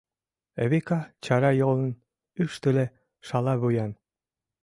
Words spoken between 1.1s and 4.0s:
чарайолын, ӱштыле, шалавуян.